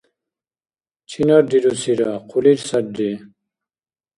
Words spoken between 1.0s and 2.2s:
Чинар рирусира?